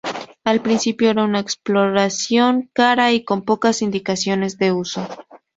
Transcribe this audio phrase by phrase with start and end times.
[0.43, 5.07] Al principio era una exploración cara y con pocas indicaciones de uso.